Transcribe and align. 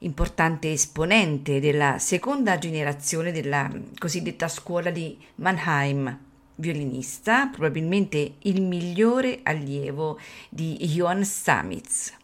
importante 0.00 0.70
esponente 0.70 1.58
della 1.58 1.98
seconda 1.98 2.58
generazione 2.58 3.32
della 3.32 3.70
cosiddetta 3.98 4.46
scuola 4.46 4.90
di 4.90 5.18
Mannheim, 5.36 6.18
violinista, 6.56 7.46
probabilmente 7.46 8.34
il 8.40 8.62
migliore 8.62 9.40
allievo 9.42 10.18
di 10.48 10.76
Johann 10.76 11.22
Stamitz. 11.22 12.14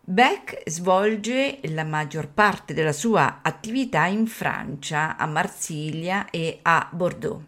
Beck 0.00 0.62
svolge 0.64 1.58
la 1.64 1.84
maggior 1.84 2.28
parte 2.28 2.72
della 2.72 2.92
sua 2.92 3.40
attività 3.42 4.06
in 4.06 4.26
Francia, 4.26 5.16
a 5.16 5.26
Marsiglia 5.26 6.30
e 6.30 6.60
a 6.62 6.88
Bordeaux. 6.90 7.42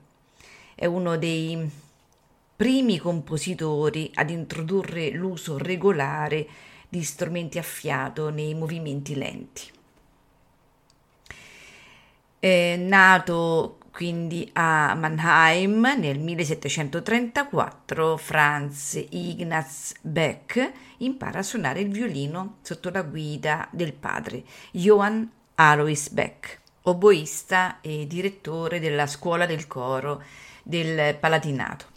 È 0.74 0.84
uno 0.84 1.16
dei 1.16 1.70
primi 2.56 2.98
compositori 2.98 4.10
ad 4.14 4.28
introdurre 4.28 5.10
l'uso 5.10 5.56
regolare 5.56 6.46
di 6.90 7.02
strumenti 7.02 7.56
a 7.56 7.62
fiato 7.62 8.28
nei 8.28 8.52
movimenti 8.52 9.14
lenti. 9.14 9.70
È 12.38 12.76
nato 12.76 13.78
quindi 13.90 14.48
a 14.54 14.94
Mannheim 14.94 15.94
nel 15.98 16.18
1734, 16.18 18.16
Franz 18.16 19.04
Ignaz 19.10 19.94
Beck 20.00 20.72
impara 20.98 21.40
a 21.40 21.42
suonare 21.42 21.80
il 21.80 21.90
violino 21.90 22.58
sotto 22.62 22.90
la 22.90 23.02
guida 23.02 23.68
del 23.70 23.92
padre 23.92 24.44
Johann 24.70 25.24
Alois 25.56 26.08
Beck, 26.10 26.60
oboista 26.82 27.80
e 27.80 28.06
direttore 28.06 28.80
della 28.80 29.06
scuola 29.06 29.44
del 29.44 29.66
coro 29.66 30.22
del 30.62 31.16
Palatinato. 31.16 31.89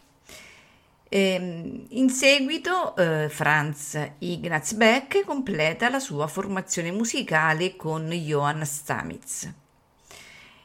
Ehm, 1.15 1.85
in 1.89 2.09
seguito 2.09 2.95
eh, 2.95 3.29
Franz 3.29 3.99
Ignaz 4.17 4.73
Beck 4.73 5.23
completa 5.23 5.87
la 5.87 5.99
sua 5.99 6.25
formazione 6.25 6.89
musicale 6.91 7.75
con 7.75 8.09
Johann 8.09 8.63
Stamitz. 8.63 9.53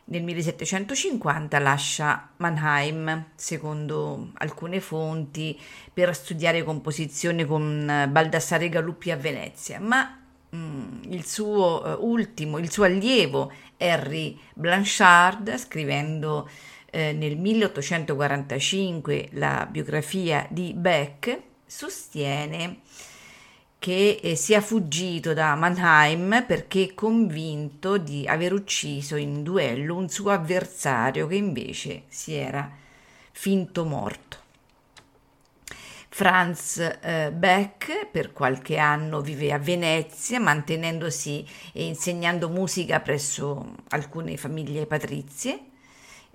Nel 0.05 0.23
1750 0.23 1.59
lascia 1.59 2.31
Mannheim, 2.39 3.27
secondo 3.35 4.31
alcune 4.39 4.81
fonti, 4.81 5.61
per 5.93 6.15
studiare 6.15 6.65
composizione 6.65 7.45
con 7.45 8.07
Baldassare 8.09 8.71
Galuppi 8.71 9.11
a 9.11 9.17
Venezia, 9.17 9.79
ma 9.79 10.19
mm, 10.57 11.03
il 11.11 11.27
suo 11.27 11.83
uh, 11.85 12.09
ultimo, 12.11 12.57
il 12.57 12.71
suo 12.71 12.85
allievo 12.85 13.53
Henry 13.77 14.39
Blanchard, 14.55 15.59
scrivendo 15.59 16.49
eh, 16.91 17.13
nel 17.13 17.37
1845 17.37 19.29
la 19.33 19.67
biografia 19.71 20.47
di 20.51 20.73
Beck, 20.75 21.41
sostiene 21.67 22.81
che 23.79 24.19
eh, 24.23 24.35
sia 24.35 24.61
fuggito 24.61 25.35
da 25.35 25.55
Mannheim 25.55 26.45
perché 26.47 26.95
convinto 26.95 27.99
di 27.99 28.27
aver 28.27 28.53
ucciso 28.53 29.17
in 29.17 29.43
duello 29.43 29.95
un 29.97 30.09
suo 30.09 30.31
avversario 30.31 31.27
che 31.27 31.37
invece 31.37 32.05
si 32.09 32.35
era 32.35 32.71
finto 33.33 33.85
morto. 33.85 34.37
Franz 36.09 36.79
eh, 36.79 37.31
Beck 37.33 38.07
per 38.07 38.33
qualche 38.33 38.79
anno 38.79 39.21
vive 39.21 39.53
a 39.53 39.59
Venezia, 39.59 40.41
mantenendosi 40.41 41.47
e 41.73 41.85
insegnando 41.85 42.49
musica 42.49 42.99
presso 42.99 43.77
alcune 43.91 44.37
famiglie 44.37 44.87
patrizie 44.87 45.67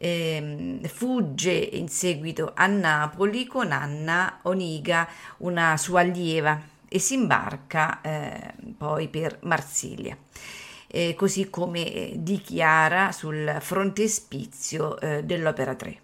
eh, 0.04 0.82
fugge 0.84 1.54
in 1.54 1.88
seguito 1.88 2.52
a 2.54 2.68
Napoli 2.68 3.48
con 3.48 3.72
Anna 3.72 4.40
Oniga, 4.42 5.08
una 5.38 5.78
sua 5.78 6.02
allieva, 6.02 6.62
e 6.90 7.00
si 7.00 7.14
imbarca 7.14 8.02
eh, 8.02 8.54
poi 8.78 9.08
per 9.08 9.40
Marsiglia. 9.44 10.18
Eh, 10.88 11.16
così 11.16 11.50
come 11.50 12.12
dichiara 12.18 13.14
sul 13.14 13.58
frontespizio 13.62 15.00
eh, 15.00 15.24
dell'Opera 15.24 15.74
3. 15.74 16.02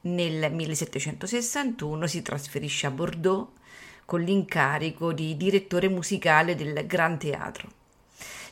Nel 0.00 0.50
1761 0.50 2.06
si 2.06 2.22
trasferisce 2.22 2.86
a 2.86 2.90
Bordeaux 2.90 3.50
con 4.06 4.22
l'incarico 4.22 5.12
di 5.12 5.36
direttore 5.36 5.90
musicale 5.90 6.54
del 6.54 6.86
Gran 6.86 7.18
Teatro. 7.18 7.77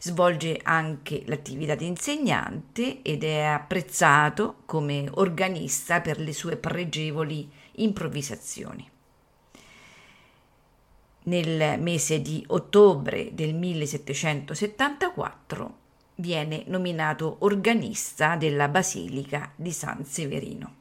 Svolge 0.06 0.60
anche 0.62 1.24
l'attività 1.26 1.74
di 1.74 1.86
insegnante 1.86 3.02
ed 3.02 3.24
è 3.24 3.40
apprezzato 3.40 4.58
come 4.64 5.08
organista 5.14 6.00
per 6.00 6.20
le 6.20 6.32
sue 6.32 6.56
pregevoli 6.56 7.50
improvvisazioni. 7.72 8.88
Nel 11.24 11.80
mese 11.80 12.22
di 12.22 12.44
ottobre 12.46 13.34
del 13.34 13.54
1774 13.54 15.78
viene 16.14 16.62
nominato 16.68 17.38
organista 17.40 18.36
della 18.36 18.68
Basilica 18.68 19.50
di 19.56 19.72
San 19.72 20.04
Severino. 20.04 20.74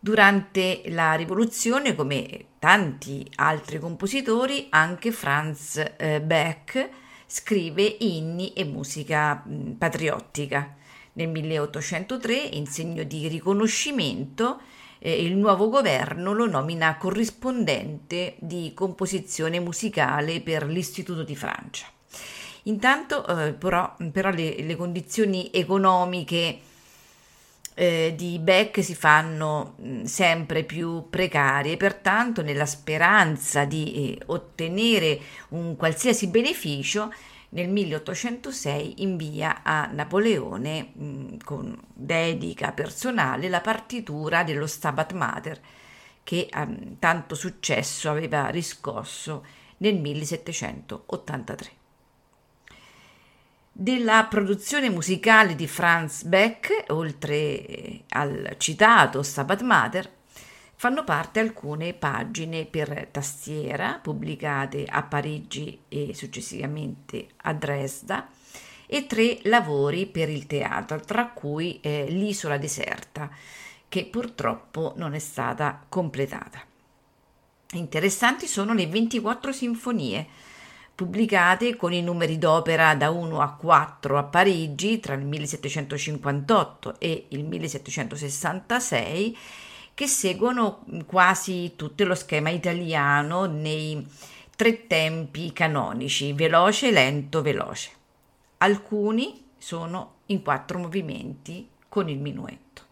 Durante 0.00 0.82
la 0.86 1.14
rivoluzione, 1.14 1.94
come 1.94 2.46
tanti 2.58 3.24
altri 3.36 3.78
compositori, 3.78 4.66
anche 4.70 5.12
Franz 5.12 5.80
eh, 5.96 6.20
Beck 6.20 7.08
scrive 7.30 7.96
inni 8.00 8.52
e 8.54 8.64
musica 8.64 9.40
patriottica. 9.78 10.74
Nel 11.12 11.28
1803, 11.28 12.34
in 12.34 12.66
segno 12.66 13.04
di 13.04 13.28
riconoscimento, 13.28 14.60
eh, 14.98 15.24
il 15.24 15.36
nuovo 15.36 15.68
governo 15.68 16.32
lo 16.32 16.48
nomina 16.48 16.96
corrispondente 16.96 18.34
di 18.40 18.72
composizione 18.74 19.60
musicale 19.60 20.40
per 20.40 20.66
l'Istituto 20.66 21.22
di 21.22 21.36
Francia. 21.36 21.86
Intanto, 22.64 23.24
eh, 23.24 23.52
però, 23.52 23.94
però 24.10 24.30
le, 24.30 24.62
le, 24.62 24.74
condizioni 24.74 25.50
economiche 25.52 26.58
eh, 27.80 28.12
di 28.14 28.38
Beck 28.38 28.84
si 28.84 28.94
fanno 28.94 29.76
mh, 29.78 30.02
sempre 30.02 30.64
più 30.64 31.08
precarie, 31.08 31.78
pertanto 31.78 32.42
nella 32.42 32.66
speranza 32.66 33.64
di 33.64 33.94
eh, 33.94 34.22
ottenere 34.26 35.18
un 35.50 35.76
qualsiasi 35.76 36.26
beneficio, 36.26 37.10
nel 37.52 37.70
1806 37.70 39.02
invia 39.02 39.62
a 39.62 39.86
Napoleone 39.86 40.90
mh, 40.92 41.36
con 41.42 41.74
dedica 41.94 42.72
personale 42.72 43.48
la 43.48 43.62
partitura 43.62 44.44
dello 44.44 44.66
Stabat 44.66 45.12
Mater 45.14 45.60
che 46.22 46.50
um, 46.54 46.98
tanto 46.98 47.34
successo 47.34 48.10
aveva 48.10 48.48
riscosso 48.48 49.42
nel 49.78 49.98
1783. 49.98 51.79
Della 53.72 54.26
produzione 54.28 54.90
musicale 54.90 55.54
di 55.54 55.66
Franz 55.66 56.24
Beck, 56.24 56.86
oltre 56.88 58.02
al 58.08 58.56
citato 58.58 59.22
Stabat 59.22 59.62
Mater, 59.62 60.10
fanno 60.74 61.04
parte 61.04 61.40
alcune 61.40 61.94
pagine 61.94 62.66
per 62.66 63.08
tastiera 63.10 63.98
pubblicate 64.02 64.84
a 64.86 65.02
Parigi 65.02 65.82
e 65.88 66.14
successivamente 66.14 67.28
a 67.42 67.52
Dresda 67.54 68.28
e 68.86 69.06
tre 69.06 69.38
lavori 69.44 70.06
per 70.06 70.28
il 70.28 70.46
teatro, 70.46 71.00
tra 71.00 71.28
cui 71.28 71.78
eh, 71.80 72.06
L'isola 72.08 72.58
deserta, 72.58 73.30
che 73.88 74.04
purtroppo 74.06 74.94
non 74.96 75.14
è 75.14 75.20
stata 75.20 75.84
completata. 75.88 76.60
Interessanti 77.74 78.48
sono 78.48 78.74
le 78.74 78.88
24 78.88 79.52
sinfonie 79.52 80.26
pubblicate 81.00 81.76
con 81.76 81.94
i 81.94 82.02
numeri 82.02 82.36
d'opera 82.36 82.94
da 82.94 83.08
1 83.08 83.40
a 83.40 83.54
4 83.54 84.18
a 84.18 84.22
Parigi 84.24 85.00
tra 85.00 85.14
il 85.14 85.24
1758 85.24 86.96
e 86.98 87.24
il 87.28 87.42
1766 87.42 89.38
che 89.94 90.06
seguono 90.06 90.84
quasi 91.06 91.72
tutto 91.74 92.04
lo 92.04 92.14
schema 92.14 92.50
italiano 92.50 93.46
nei 93.46 94.06
tre 94.54 94.86
tempi 94.86 95.54
canonici, 95.54 96.34
veloce, 96.34 96.90
lento, 96.90 97.40
veloce. 97.40 97.90
Alcuni 98.58 99.52
sono 99.56 100.16
in 100.26 100.42
quattro 100.42 100.80
movimenti 100.80 101.66
con 101.88 102.10
il 102.10 102.18
minuetto. 102.18 102.82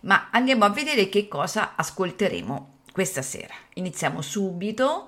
Ma 0.00 0.28
andiamo 0.30 0.66
a 0.66 0.70
vedere 0.70 1.08
che 1.08 1.26
cosa 1.26 1.74
ascolteremo 1.74 2.80
questa 2.92 3.22
sera. 3.22 3.54
Iniziamo 3.72 4.20
subito 4.20 5.06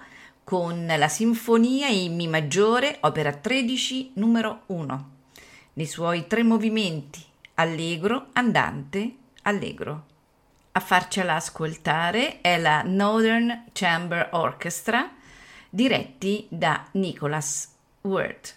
con 0.49 0.87
la 0.87 1.09
Sinfonia 1.09 1.89
in 1.89 2.17
Mi 2.17 2.27
maggiore, 2.27 2.97
opera 3.01 3.35
13, 3.35 4.13
numero 4.15 4.63
1, 4.69 5.11
nei 5.75 5.85
suoi 5.85 6.27
tre 6.27 6.43
movimenti 6.43 7.23
allegro, 7.57 8.29
andante, 8.33 9.15
allegro. 9.43 10.07
A 10.73 10.81
farcela 10.81 11.35
ascoltare 11.35 12.41
è 12.41 12.57
la 12.57 12.81
Northern 12.83 13.65
Chamber 13.73 14.31
Orchestra, 14.33 15.11
diretti 15.69 16.47
da 16.49 16.83
Nicholas 16.93 17.71
Word. 18.01 18.55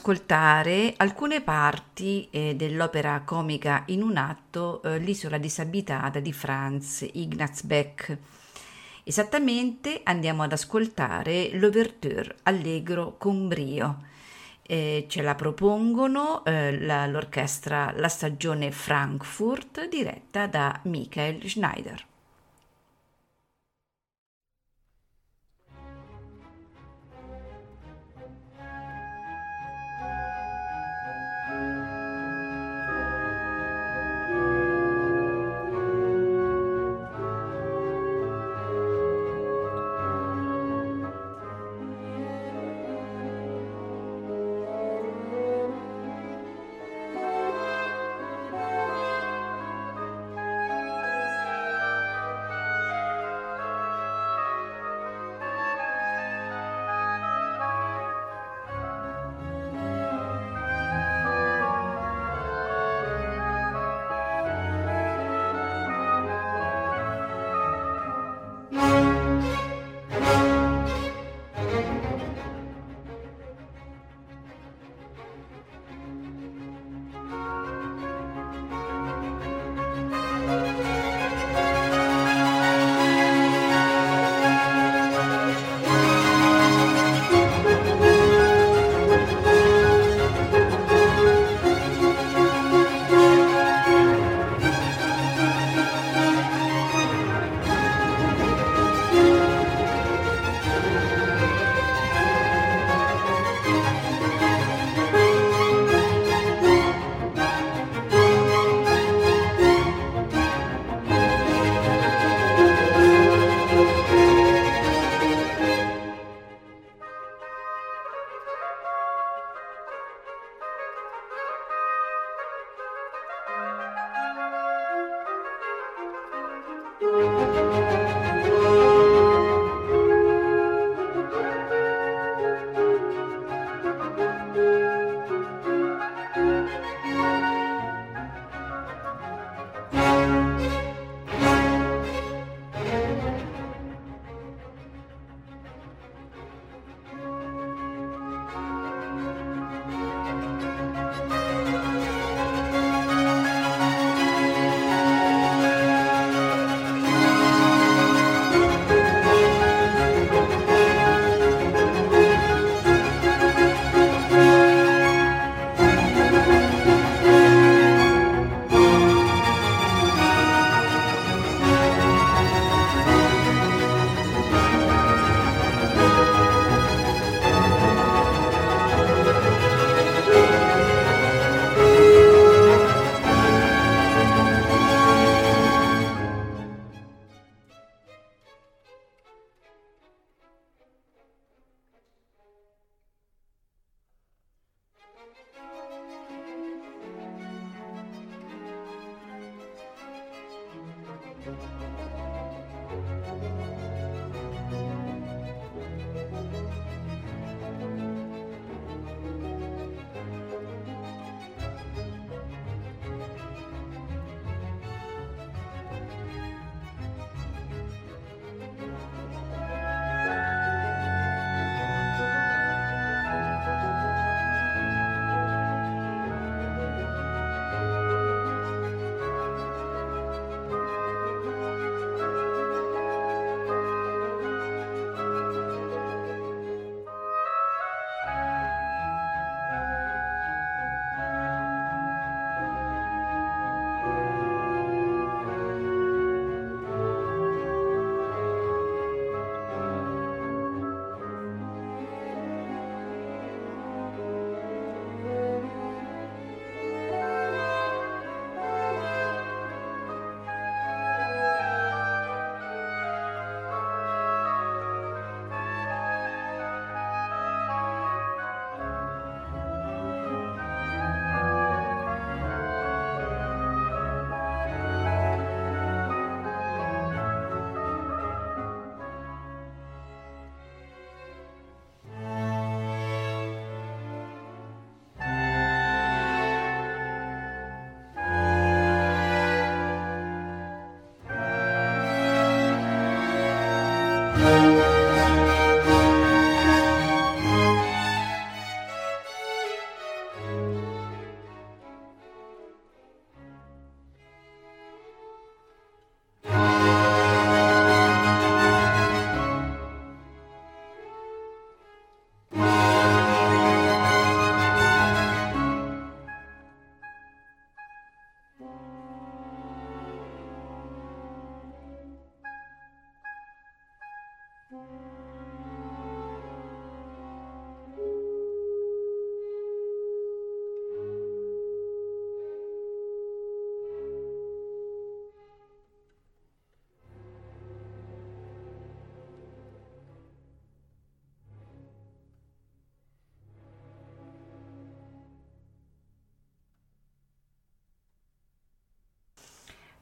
Ascoltare 0.00 0.94
alcune 0.96 1.42
parti 1.42 2.26
eh, 2.30 2.56
dell'opera 2.56 3.20
comica 3.22 3.82
in 3.88 4.00
un 4.00 4.16
atto 4.16 4.82
eh, 4.82 4.96
L'isola 4.98 5.36
disabitata 5.36 6.20
di 6.20 6.32
Franz 6.32 7.06
Ignaz 7.12 7.64
Beck. 7.64 8.16
Esattamente 9.04 10.00
andiamo 10.02 10.42
ad 10.42 10.52
ascoltare 10.52 11.50
l'ouverture 11.52 12.34
Allegro 12.44 13.16
con 13.18 13.46
brio. 13.46 14.04
Eh, 14.62 15.04
ce 15.06 15.20
la 15.20 15.34
propongono 15.34 16.46
eh, 16.46 16.80
la, 16.80 17.04
l'orchestra 17.06 17.92
La 17.94 18.08
Stagione 18.08 18.70
Frankfurt 18.70 19.86
diretta 19.86 20.46
da 20.46 20.80
Michael 20.84 21.46
Schneider. 21.46 22.09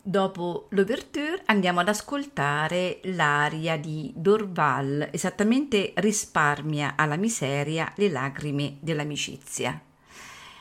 Dopo 0.09 0.69
l'ouverture 0.71 1.43
andiamo 1.45 1.81
ad 1.81 1.89
ascoltare 1.91 3.01
l'aria 3.03 3.77
di 3.77 4.11
Dorval, 4.17 5.11
esattamente 5.13 5.93
risparmia 5.97 6.95
alla 6.97 7.17
miseria 7.17 7.93
le 7.97 8.09
lacrime 8.09 8.79
dell'amicizia. 8.81 9.79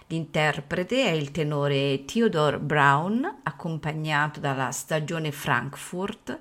L'interprete 0.07 1.01
è 1.01 1.11
il 1.11 1.31
tenore 1.31 2.03
Theodore 2.03 2.59
Brown, 2.59 3.39
accompagnato 3.43 4.41
dalla 4.41 4.71
stagione 4.71 5.31
Frankfurt, 5.31 6.37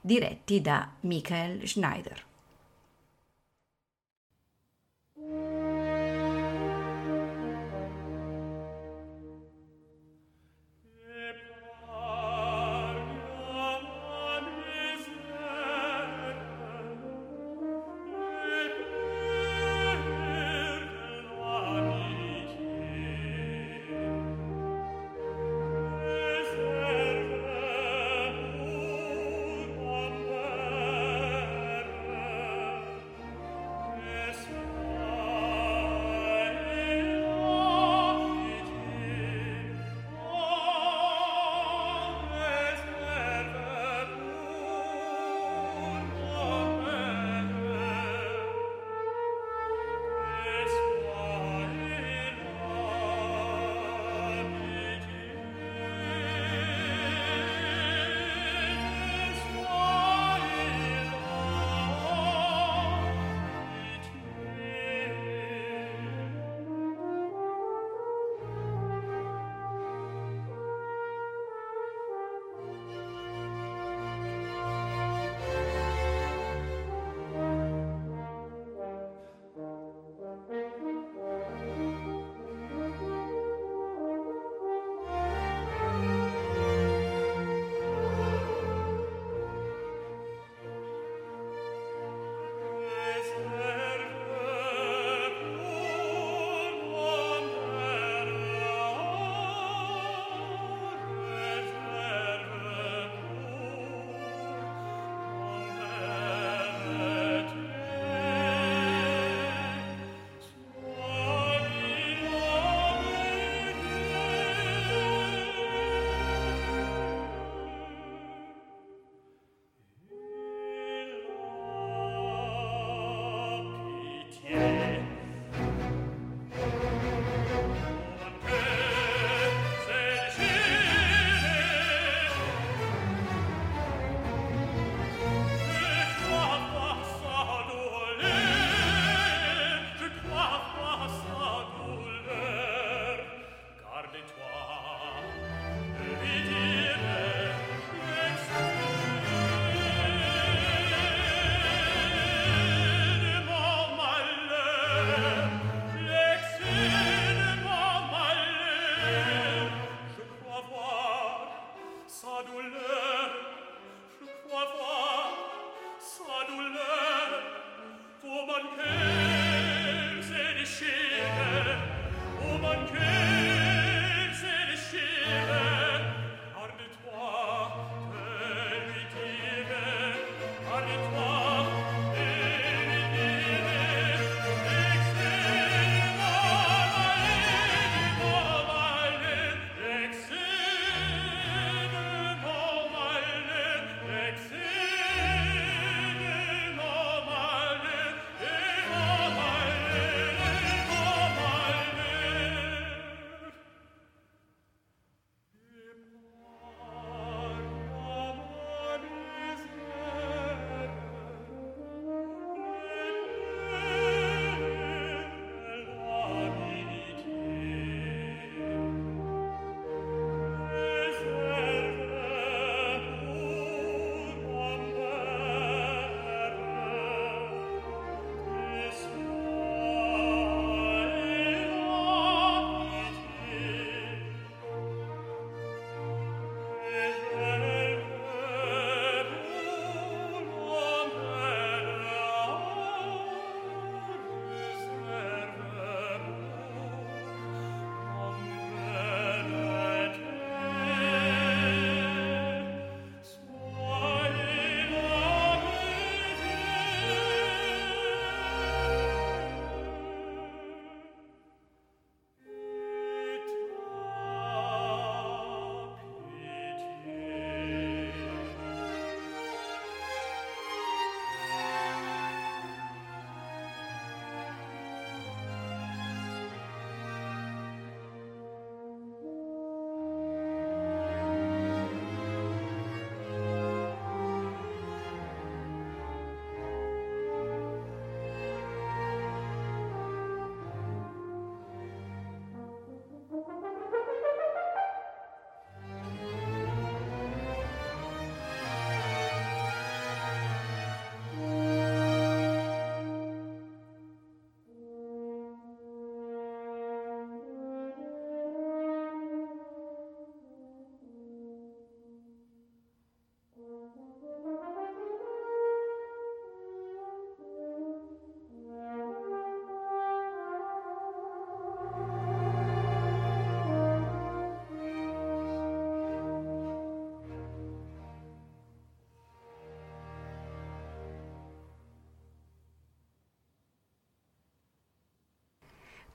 diretti 0.00 0.60
da 0.60 0.88
Michael 1.00 1.66
Schneider. 1.66 2.24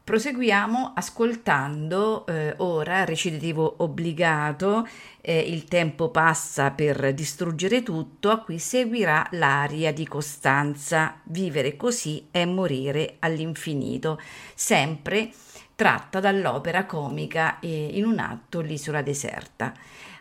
Proseguiamo 0.09 0.93
ascoltando 0.95 2.25
eh, 2.25 2.55
ora, 2.57 3.05
recitativo 3.05 3.75
obbligato, 3.83 4.87
eh, 5.21 5.37
il 5.37 5.65
tempo 5.65 6.09
passa 6.09 6.71
per 6.71 7.13
distruggere 7.13 7.83
tutto, 7.83 8.31
a 8.31 8.39
cui 8.39 8.57
seguirà 8.57 9.27
l'aria 9.33 9.93
di 9.93 10.07
Costanza, 10.07 11.19
vivere 11.25 11.77
così 11.77 12.27
è 12.31 12.43
morire 12.45 13.17
all'infinito, 13.19 14.19
sempre 14.55 15.29
tratta 15.75 16.19
dall'opera 16.19 16.87
comica 16.87 17.59
eh, 17.59 17.89
in 17.93 18.03
un 18.03 18.17
atto 18.17 18.61
L'isola 18.61 19.03
deserta. 19.03 19.73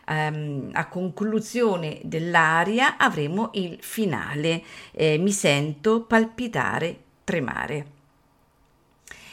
Um, 0.05 0.69
a 0.71 0.87
conclusione 0.87 1.99
dell'aria 2.03 2.95
avremo 2.95 3.49
il 3.53 3.79
finale, 3.81 4.61
eh, 4.91 5.17
mi 5.17 5.31
sento 5.31 6.03
palpitare, 6.03 6.95
tremare. 7.23 7.97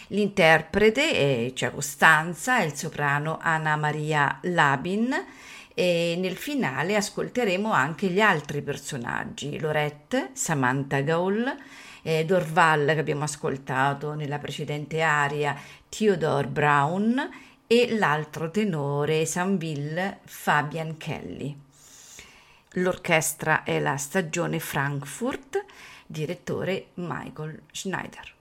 L'interprete 0.08 1.48
è 1.48 1.52
cioè 1.52 1.72
Costanza, 1.72 2.62
il 2.62 2.74
soprano 2.74 3.38
Anna 3.40 3.74
Maria 3.76 4.38
Labin 4.42 5.14
e 5.74 6.16
nel 6.18 6.36
finale 6.36 6.96
ascolteremo 6.96 7.72
anche 7.72 8.06
gli 8.06 8.20
altri 8.20 8.62
personaggi, 8.62 9.58
Lorette, 9.58 10.30
Samantha 10.32 11.00
Gaul, 11.00 11.54
eh, 12.02 12.24
Dorval 12.24 12.86
che 12.86 13.00
abbiamo 13.00 13.24
ascoltato 13.24 14.14
nella 14.14 14.38
precedente 14.38 15.02
aria, 15.02 15.54
Theodore 15.88 16.46
Brown 16.46 17.30
e 17.66 17.98
l'altro 17.98 18.50
tenore 18.50 19.26
Sanville 19.26 20.20
Fabian 20.24 20.96
Kelly. 20.96 21.58
L'orchestra 22.74 23.64
è 23.64 23.80
la 23.80 23.96
Stagione 23.96 24.60
Frankfurt, 24.60 25.64
direttore 26.06 26.88
Michael 26.94 27.60
Schneider. 27.72 28.35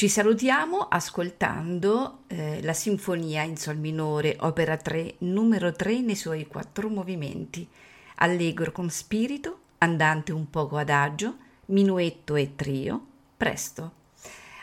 Ci 0.00 0.08
salutiamo 0.08 0.78
ascoltando 0.88 2.20
eh, 2.28 2.62
la 2.62 2.72
Sinfonia 2.72 3.42
in 3.42 3.58
Sol 3.58 3.76
minore, 3.76 4.34
opera 4.40 4.78
3, 4.78 5.16
numero 5.18 5.72
3 5.72 6.00
nei 6.00 6.14
suoi 6.14 6.46
quattro 6.46 6.88
movimenti, 6.88 7.68
allegro 8.14 8.72
con 8.72 8.88
spirito, 8.88 9.58
andante 9.76 10.32
un 10.32 10.48
poco 10.48 10.78
adagio, 10.78 11.36
minuetto 11.66 12.34
e 12.36 12.56
trio, 12.56 13.06
presto. 13.36 13.92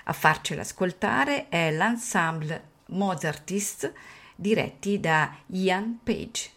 A 0.05 0.13
farcela 0.13 0.61
ascoltare 0.61 1.49
è 1.49 1.69
l'ensemble 1.71 2.69
Mozartist 2.87 3.93
diretti 4.35 4.99
da 4.99 5.35
Ian 5.51 5.99
Page. 6.01 6.56